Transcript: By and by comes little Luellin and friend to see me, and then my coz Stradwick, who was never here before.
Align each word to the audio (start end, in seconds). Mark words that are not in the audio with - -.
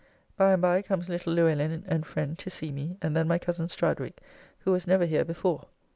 By 0.35 0.53
and 0.53 0.61
by 0.63 0.81
comes 0.81 1.09
little 1.09 1.31
Luellin 1.31 1.83
and 1.87 2.03
friend 2.07 2.35
to 2.39 2.49
see 2.49 2.71
me, 2.71 2.97
and 3.03 3.15
then 3.15 3.27
my 3.27 3.37
coz 3.37 3.57
Stradwick, 3.71 4.17
who 4.61 4.71
was 4.71 4.87
never 4.87 5.05
here 5.05 5.23
before. 5.23 5.67